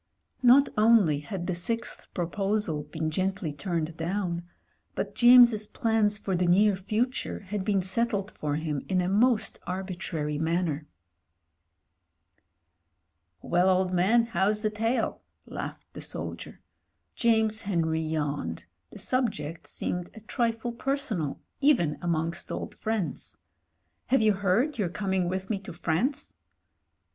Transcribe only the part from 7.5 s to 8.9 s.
been settled for him